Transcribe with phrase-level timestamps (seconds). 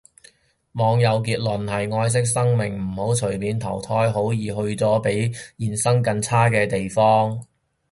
[0.71, 5.33] 網友結論係，愛惜生命唔好隨便投胎，好易去咗啲比
[5.67, 7.39] 現生更差嘅地方